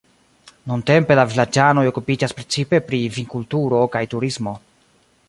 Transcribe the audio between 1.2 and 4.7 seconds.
vilaĝanoj okupiĝas precipe pri vinkulturo kaj turismo.